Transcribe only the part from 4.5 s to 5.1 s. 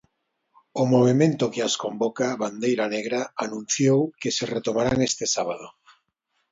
retomarán